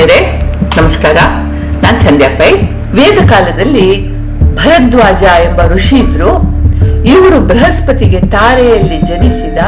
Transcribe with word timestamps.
ನಮಸ್ಕಾರ. 0.00 1.14
ನಾನು 1.82 1.98
ಸಂಧ್ಯಾ 1.98 2.28
ಪೈ 2.28 2.52
ವೇದ 2.92 3.30
ಕಾಲದಲ್ಲಿ 3.30 4.12
ಭರದ್ವಾಜ 4.54 5.22
ಎಂಬ 5.22 5.62
ಋಷಿ 5.66 5.96
ಇದ್ರು. 5.96 6.28
ಇವರು 7.04 7.40
ಬೃಹಸ್ಪತಿಗೆ 7.40 8.20
ತಾರೆಯಲ್ಲಿ 8.20 8.98
ಜನಿಸಿದ 8.98 9.58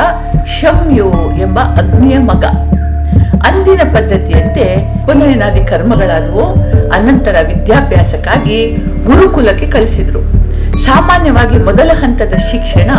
ಶಮ್ಯು 0.46 1.12
ಎಂಬ 1.40 1.60
ಅಗ್ನಿಯ 1.60 2.18
ಮಗ. 2.18 2.44
ಅಂದಿನ 3.46 3.80
ಪದ್ಧತಿಯಂತೆ 3.94 4.94
ಉಪನಯನಾದಿ 5.04 5.64
ಕರ್ಮಗಳಾದವು. 5.64 6.44
ಅನಂತರ 6.90 7.36
ವಿದ್ಯಾಭ್ಯಾಸಕ್ಕಾಗಿ 7.46 8.76
ಗುರುಕುಲಕ್ಕೆ 9.04 9.66
ಕಳಿಸಿದ್ರು. 9.66 10.20
ಸಾಮಾನ್ಯವಾಗಿ 10.78 11.58
ಮೊದಲ 11.58 11.90
ಹಂತದ 11.94 12.34
ಶಿಕ್ಷಣ 12.50 12.90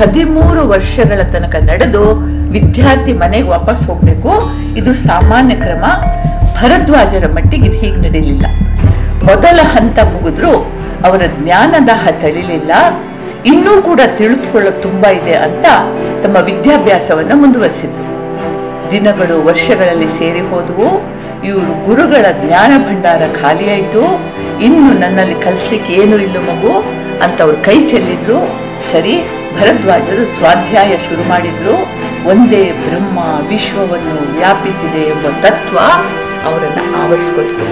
ಹದಿಮೂರು 0.00 0.68
ವರ್ಷಗಳ 0.68 1.22
ತನಕ 1.22 1.56
ನಡೆದು 1.56 2.10
ವಿದ್ಯಾರ್ಥಿ 2.50 3.12
ಮನೆಗೆ 3.12 3.48
ವಾಪಸ್ 3.48 3.86
ಹೋಗ್ಬೇಕು. 3.86 4.32
ಇದು 4.76 4.94
ಸಾಮಾನ್ಯ 4.94 5.54
ಕ್ರಮ. 5.54 5.84
ಭರದ್ವಾಜರ 6.60 7.26
ಮಟ್ಟಿಗೆ 7.26 7.66
ಇದು 7.66 7.78
ಹೀಗೆ 7.78 7.96
ನಡೀಲಿಲ್ಲ 7.96 8.46
ಮೊದಲ 9.24 9.60
ಹಂತ 9.62 9.98
ಮುಗಿದ್ರು 9.98 10.52
ಅವರ 11.04 11.22
ಜ್ಞಾನದಾಹ 11.42 12.08
ತಳಿಲಿಲ್ಲ. 12.20 12.72
ಇನ್ನೂ 13.46 13.82
ಕೂಡ 13.82 14.00
ತಿಳಿದುಕೊಳ್ಳೋದು 14.16 14.82
ತುಂಬಾ 14.82 15.10
ಇದೆ 15.10 15.34
ಅಂತ 15.34 15.66
ತಮ್ಮ 16.22 16.36
ವಿದ್ಯಾಭ್ಯಾಸವನ್ನು 16.36 17.36
ಮುಂದುವರಿಸಿದ್ರು. 17.36 18.10
ದಿನಗಳು, 18.90 19.46
ವರ್ಷಗಳಲ್ಲಿ 19.46 20.08
ಸೇರಿ 20.08 20.40
ಹೋದವು. 20.40 21.20
ಇವರು 21.44 21.84
ಗುರುಗಳ 21.84 22.24
ಜ್ಞಾನ 22.46 22.82
ಭಂಡಾರ 22.84 23.22
ಖಾಲಿಯಾಯಿತು. 23.42 24.02
ಇನ್ನು 24.60 25.00
ನನ್ನಲ್ಲಿ 25.00 25.34
ಕಲಿಸ್ಲಿಕ್ಕೆ 25.34 25.92
ಏನು 25.92 26.18
ಇಲ್ಲ 26.18 26.36
ಮಗು 26.36 26.84
ಅಂತ 27.24 27.42
ಅವ್ರು 27.42 27.56
ಕೈ 27.56 27.80
ಚೆಲ್ಲಿದ್ರು. 27.80 28.38
ಸರಿ, 28.92 29.22
ಭರದ್ವಾಜರು 29.60 30.24
ಸ್ವಾಧ್ಯಾಯ 30.24 30.88
ಶುರು 30.88 31.28
ಮಾಡಿದ್ರು. 31.28 31.76
ಒಂದೇ 32.30 32.72
ಬ್ರಹ್ಮ 32.72 33.18
ವಿಶ್ವವನ್ನು 33.48 34.38
ವ್ಯಾಪಿಸಿದೆ 34.38 35.02
ಎಂಬ 35.10 35.26
ತತ್ವ 35.42 35.78
ಅವರನ್ನು 36.48 36.84
ಆವರಿಸ್ಕೊಳ್ತು 37.02 37.66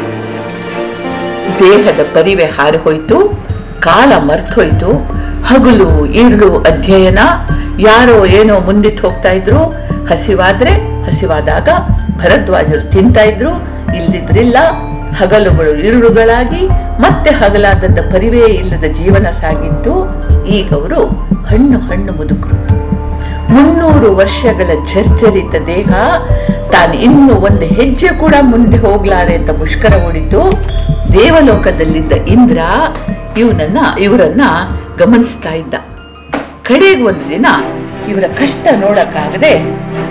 ದೇಹದ 1.60 2.00
ಪರಿವೆ 2.16 2.46
ಹಾರಿಹೋಯ್ತು 2.56 3.18
ಕಾಲ 3.86 4.12
ಮರ್ತೋಯ್ತು 4.28 4.90
ಹಗಲು 5.48 5.88
ಈರುಳು 6.06 6.48
ಅಧ್ಯಯನ, 6.70 7.20
ಯಾರೋ 7.78 8.16
ಏನೋ 8.38 8.54
ಮುಂದಿಟ್ಟು 8.68 9.02
ಹೋಗ್ತಾ 9.06 9.30
ಇದ್ರು, 9.30 9.62
ಹಸಿವಾದ್ರೆ 10.10 10.72
ಹಸಿವಾದಾಗ 11.06 11.68
ಭರದ್ವಾಜರು 12.20 12.84
ತಿಂತಾ 12.94 13.22
ಇದ್ರು, 13.22 13.52
ಇಲ್ದಿದ್ರಿಲ್ಲ 13.98 14.58
ಹಗಲುಗಳು 15.20 15.72
ಇರುಳುಗಳಾಗಿ 15.88 16.62
ಮತ್ತೆ 17.04 17.30
ಹಗಲಾದದ್ದ 17.30 17.98
ಪರಿವೇ 18.12 18.44
ಇಲ್ಲದ 18.60 18.88
ಜೀವನ 19.00 19.26
ಸಾಗಿದ್ದು, 19.42 19.94
ಈಗ 20.58 20.68
ಅವರು 20.80 21.00
ಹಣ್ಣು 21.50 21.78
ಹಣ್ಣು 21.88 22.12
ಮುದುಕರು. 22.12 22.77
ಮುನ್ನೂರು 23.50 24.16
ವರ್ಷಗಳ 24.16 24.70
ಜರ್ಜರಿತ 24.84 25.54
ದೇಹ 25.66 25.92
ತಾನು 26.70 26.94
ಇನ್ನು 26.94 27.34
ಒಂದು 27.34 27.66
ಹೆಜ್ಜೆ 27.66 28.08
ಕೂಡ 28.08 28.34
ಮುಂದೆ 28.40 28.76
ಹೋಗ್ಲಾರೆ 28.76 29.34
ಅಂತ 29.34 29.50
ಮುಷ್ಕರ 29.50 29.94
ಹೊಡಿತು. 30.04 30.40
ದೇವಲೋಕದಲ್ಲಿದ್ದ 31.12 32.12
ಇಂದ್ರ 32.12 32.58
ಇವನನ್ನ, 33.36 33.78
ಇವರನ್ನ 34.00 34.40
ಗಮನಿಸ್ತಾ 34.98 35.50
ಇದ್ದ. 35.50 35.74
ಕಡೆಗೆ 36.62 37.04
ಒಂದು 37.04 37.28
ದಿನ 37.30 37.46
ಇವರ 38.08 38.24
ಕಷ್ಟ 38.38 38.68
ನೋಡಕ್ಕಾಗದೆ 38.80 39.52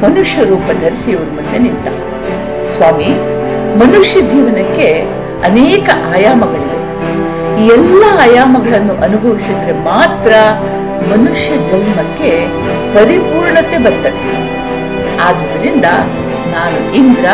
ಮನುಷ್ಯ 0.02 0.44
ರೂಪ 0.44 0.68
ಧರಿಸಿ 0.82 1.12
ಇವ್ರ 1.12 1.24
ಮುಂದೆ 1.24 1.60
ನಿಂತ. 1.60 1.88
ಸ್ವಾಮಿ, 2.76 3.10
ಮನುಷ್ಯ 3.80 4.22
ಜೀವನಕ್ಕೆ 4.22 5.02
ಅನೇಕ 5.44 5.90
ಆಯಾಮಗಳಿವೆ. 6.16 6.78
ಈ 7.62 7.68
ಎಲ್ಲ 7.68 8.04
ಆಯಾಮಗಳನ್ನು 8.22 8.94
ಅನುಭವಿಸಿದ್ರೆ 8.94 9.72
ಮಾತ್ರ 9.72 10.32
ಮನುಷ್ಯ 11.02 11.58
ಜನ್ಮಕ್ಕೆ 11.68 12.48
ಪರಿಪೂರ್ಣತೆ 12.94 13.78
ಬರ್ತದೆ. 13.78 14.48
ಆದುದರಿಂದ 15.20 15.86
ನಾನು 16.54 16.96
ಇಂದ್ರ 16.96 17.26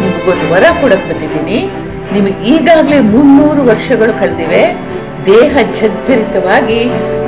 ನಿಮಗೊಂದು 0.00 0.54
ವರ 0.54 0.64
ಕೊಡಕ್ 0.80 1.08
ಬಂದಿದ್ದೀನಿ. 1.08 1.70
ನಿಮಗೆ 2.12 2.44
ಈಗಾಗಲೇ 2.46 3.00
ಮುನ್ನೂರು 3.00 3.62
ವರ್ಷಗಳು 3.62 4.20
ಕಳೆದಿವೆ. 4.20 4.88
ದೇಹ 5.26 5.56
ಜರ್ಜರಿತವಾಗಿ 5.80 6.84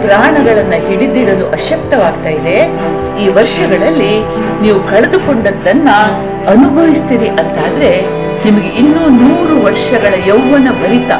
ಪ್ರಾಣಗಳನ್ನು 0.06 0.88
ಹಿಡಿದಿಡಲು 0.88 1.50
ಅಶಕ್ತವಾಗ್ತಾ 1.50 2.28
ಇದೆ. 2.28 2.58
ಈ 3.22 3.28
ವರ್ಷಗಳಲ್ಲಿ 3.28 4.20
ನೀವು 4.62 4.80
ಕಳೆದುಕೊಂಡದ್ದನ್ನ 4.80 5.88
ಅನುಭವಿಸ್ತೀರಿ 6.48 7.28
ಅಂತಾದ್ರೆ 7.28 8.00
ನಿಮಗೆ 8.44 8.68
ಇನ್ನೂ 8.68 9.08
ನೂರು 9.08 9.64
ವರ್ಷಗಳ 9.64 10.14
ಯೌವನ 10.26 10.68
ಭರಿತ 10.82 11.10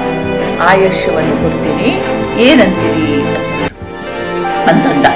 ಆಯುಷ್ಯವನ್ನು 0.61 1.43
ಕೊಡ್ತೀನಿ. 1.43 1.91
ಏನಂತೀರಿ? 2.43 3.30
ಅಂತಂದ. 4.69 5.07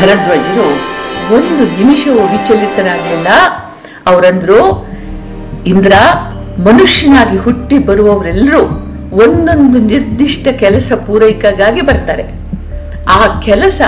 ಭರದ್ವಾಜರು 0.00 0.94
ಒಂದು 1.34 1.64
ನಿಮಿಷವೂ 1.64 2.26
ವಿಚಲಿತನಾಗಲಿಲ್ಲ. 2.26 3.28
ಅವರಂದ್ರು, 4.06 4.88
ಇಂದ್ರ, 5.66 5.92
ಮನುಷ್ಯನಾಗಿ 6.58 7.36
ಹುಟ್ಟಿ 7.36 7.78
ಬರುವವರೆಲ್ಲರೂ 7.78 8.60
ಒಂದೊಂದು 9.12 9.78
ನಿರ್ದಿಷ್ಟ 9.78 10.48
ಕೆಲಸ 10.48 10.92
ಪೂರೈಕೆಗಾಗಿ 11.06 11.80
ಬರ್ತಾರೆ. 11.80 12.24
ಆ 13.08 13.40
ಕೆಲಸ 13.40 13.80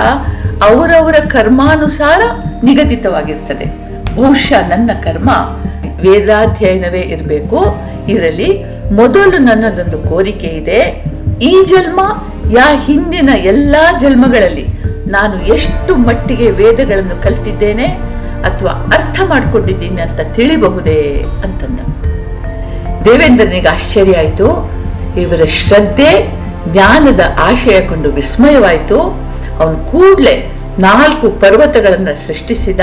ಅವರವರ 0.63 1.13
ಕರ್ಮಾನುಸಾರ 1.13 2.21
ನಿಗದಿತವಾಗಿರ್ತದೆ. 2.63 3.65
ಬಹುಶಃ 4.15 4.67
ನನ್ನ 4.67 4.91
ಕರ್ಮ 5.03 5.29
ವೇದಾಧ್ಯಯನವೇ 6.01 6.99
ಇರಬೇಕು. 6.99 7.75
ಇದರಲ್ಲಿ 8.09 8.63
ಮೊದಲು 8.93 9.37
ನನ್ನದೊಂದು 9.37 9.97
ಕೋರಿಕೆ 9.99 10.47
ಇದೆ. 10.47 11.03
ಈ 11.41 11.65
ಜನ್ಮ 11.65 11.99
ಯಾ 12.51 12.77
ಹಿಂದಿನ 12.77 13.29
ಎಲ್ಲಾ 13.35 13.97
ಜನ್ಮಗಳಲ್ಲಿ 13.97 14.65
ನಾನು 15.07 15.41
ಎಷ್ಟು 15.41 15.95
ಮಟ್ಟಿಗೆ 15.95 16.51
ವೇದಗಳನ್ನು 16.51 17.21
ಕಲ್ತಿದ್ದೇನೆ 17.21 17.85
ಅಥವಾ 18.43 18.69
ಅರ್ಥ 18.69 19.19
ಮಾಡಿಕೊಂಡಿದ್ದೀನಿ 19.25 20.01
ಅಂತ 20.01 20.19
ತಿಳಿಬಹುದೇ 20.33 21.25
ಅಂತಂದ. 21.43 21.79
ದೇವೇಂದ್ರನಿಗೆ 23.03 23.67
ಆಶ್ಚರ್ಯ 23.67 24.17
ಆಯಿತು. 24.17 24.71
ಇವರ 25.21 25.45
ಶ್ರದ್ಧೆ, 25.45 26.35
ಜ್ಞಾನದ 26.67 27.19
ಆಶಯ 27.39 27.81
ಕೊಂಡು 27.81 28.09
ವಿಸ್ಮಯವಾಯಿತು. 28.11 28.99
ಅವನು 29.59 29.77
ಕೂಡಲೇ 29.77 30.51
ನಾಲ್ಕು 30.79 31.29
ಪರ್ವತಗಳನ್ನು 31.29 32.27
ಸೃಷ್ಟಿಸಿದ. 32.27 32.79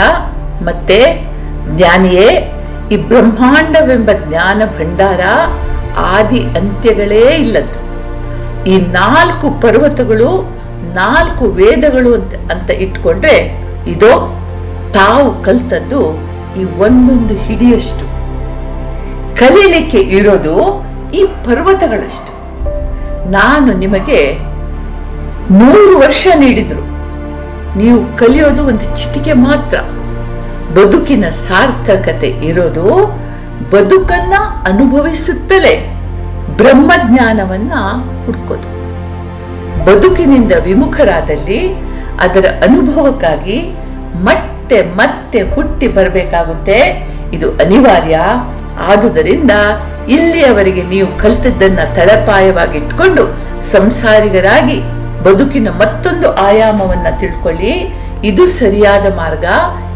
ಮತ್ತೆ 0.62 1.28
ಜ್ಞಾನಿಯೇ, 1.76 2.52
ಈ 2.92 2.96
ಬ್ರಹ್ಮಾಂಡವೆಂಬ 2.96 4.10
ಜ್ಞಾನ 4.28 4.62
ಭಂಡಾರ 4.78 5.20
ಆದಿ 5.96 6.40
ಅಂತ್ಯಗಳೇ 6.40 7.20
ಇಲ್ಲದ್ದು. 7.20 7.83
ಈ 8.66 8.78
ನಾಲ್ಕು 8.78 9.50
ಪರ್ವತಗಳು, 9.50 10.50
ನಾಲ್ಕು 10.94 11.44
ವೇದಗಳು 11.44 12.14
ಅಂತ 12.14 12.34
ಅಂತ 12.52 12.70
ಇಟ್ಕೊಂಡ್ರೆ 12.70 13.64
ಇದೋ 13.86 14.40
ತಾವು 14.94 15.42
ಕಲ್ತದ್ದು 15.42 16.14
ಈ 16.60 16.64
ಒಂದೊಂದು 16.64 17.34
ಹಿಡಿಯಷ್ಟು. 17.34 18.04
ಕಲೀಲಿಕ್ಕೆ 19.36 19.98
ಇರೋದು 19.98 20.84
ಈ 21.14 21.24
ಪರ್ವತಗಳಷ್ಟು. 21.24 22.34
ನಾನು 23.30 23.74
ನಿಮಗೆ 23.74 24.38
ನೂರು 25.50 25.98
ವರ್ಷ 25.98 26.26
ನೀಡಿದ್ರು. 26.34 26.80
ನೀವು 27.78 28.16
ಕಲಿಯೋದು 28.18 28.64
ಒಂದು 28.64 28.96
ಚಿಟಿಕೆ 28.96 29.32
ಮಾತ್ರ. 29.32 29.78
ಬದುಕಿನ 30.74 31.24
ಸಾರ್ಥಕತೆ 31.28 32.26
ಇರೋದು 32.26 33.06
ಬದುಕನ್ನ 33.70 34.34
ಅನುಭವಿಸುತ್ತಲೇ. 34.68 35.93
ಬ್ರಹ್ಮಜ್ಞಾನವನ್ನ 36.56 37.72
ಹುಡ್ಕೋದು. 38.26 38.74
ಬದುಕಿನಿಂದ 39.84 40.52
ವಿಮುಖರಾದಲ್ಲಿ 40.64 41.74
ಅದರ 42.20 42.44
ಅನುಭವಕ್ಕಾಗಿ 42.62 43.76
ಮತ್ತೆ 44.14 44.82
ಮತ್ತೆ 44.82 45.42
ಹುಟ್ಟಿ 45.42 45.88
ಬರಬೇಕಾಗುತ್ತೆ. 45.88 47.08
ಇದು 47.32 47.50
ಅನಿವಾರ್ಯ. 47.50 48.20
ಆದುದರಿಂದ 48.78 49.50
ಇಲ್ಲಿಯವರೆಗೆ 50.08 50.82
ನೀವು 50.82 51.18
ಕಲ್ತದ್ದನ್ನ 51.18 51.78
ತಳಪಾಯವಾಗಿ 51.94 52.78
ಇಟ್ಕೊಂಡು 52.78 53.34
ಸಂಸಾರಿಗರಾಗಿ 53.62 54.82
ಬದುಕಿನ 55.22 55.68
ಮತ್ತೊಂದು 55.68 56.34
ಆಯಾಮವನ್ನ 56.34 57.06
ತಿಳ್ಕೊಳ್ಳಿ. 57.18 57.94
ಇದು 58.24 58.46
ಸರಿಯಾದ 58.46 59.16
ಮಾರ್ಗ. 59.16 59.44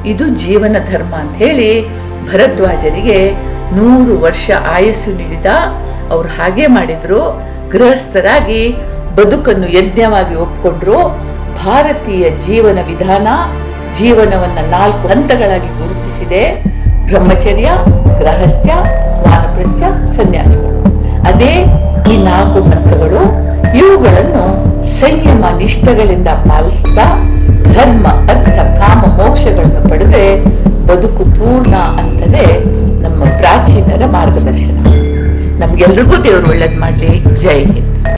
ಇದು 0.06 0.28
ಜೀವನ 0.28 0.76
ಧರ್ಮ 0.92 1.14
ಅಂತ 1.14 1.36
ಹೇಳಿ 1.36 1.88
ಭರದ್ವಾಜರಿಗೆ 2.32 3.32
ನೂರು 3.76 4.20
ವರ್ಷ 4.20 4.50
ಆಯಸ್ಸು 4.74 5.16
ನೀಡಿದ 5.16 5.46
ಅವ್ರು 6.10 6.28
ಹಾಗೆ 6.28 6.66
ಮಾಡಿದ್ರು, 6.66 7.20
ಗೃಹಸ್ಥರಾಗಿ 7.70 8.76
ಬದುಕನ್ನು 9.16 9.68
ಯಜ್ಞವಾಗಿ 9.68 10.34
ಒಪ್ಕೊಂಡ್ರು. 10.34 10.98
ಭಾರತೀಯ 11.64 12.30
ಜೀವನ 12.30 12.78
ವಿಧಾನ 12.86 13.28
ಜೀವನವನ್ನ 13.98 14.58
ನಾಲ್ಕು 14.70 15.08
ಹಂತಗಳಾಗಿ 15.08 15.70
ಗುರುತಿಸಿದೆ. 15.78 16.42
ಬ್ರಹ್ಮಚರ್ಯ 17.06 17.68
ಗೃಹಸ್ಥ್ಯ 18.18 18.72
ವಾನಪ್ರಸ್ಥ್ಯ 19.24 19.86
ಸನ್ಯಾಸಗಳು 20.16 20.78
ಅದೇ 21.32 21.52
ಈ 22.12 22.16
ನಾಲ್ಕು 22.22 22.60
ಹಂತಗಳು 22.70 23.22
ಇವುಗಳನ್ನು 23.78 24.44
ಸಂಯಮ 24.84 25.44
ನಿಷ್ಠಗಳಿಂದ 25.56 26.28
ಪಾಲಿಸ್ತಾ 26.28 27.06
ಧರ್ಮ, 27.72 28.06
ಅರ್ಥ, 28.06 28.58
ಕಾಮ 28.80 29.00
ಮೋಕ್ಷಗಳನ್ನು 29.18 29.67
ಮಾಡಲಿ 35.78 36.24
ದೇವರು 36.24 36.48
ಒಳ್ಳೇದ್ 36.48 36.78
ಮಾಡ್ಲಿ. 36.78 37.10
ಜೈ 37.40 37.58
ಹಿಂದ್. 37.64 37.97